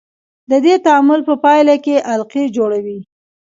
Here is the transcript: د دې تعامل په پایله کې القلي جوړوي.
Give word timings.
د 0.51 0.53
دې 0.65 0.75
تعامل 0.85 1.21
په 1.29 1.33
پایله 1.43 1.75
کې 1.85 1.95
القلي 2.13 2.45
جوړوي. 2.57 2.99